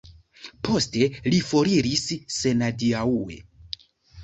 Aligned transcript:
Poste 0.67 1.09
li 1.33 1.41
foriris 1.51 2.03
senadiaŭe. 2.39 3.41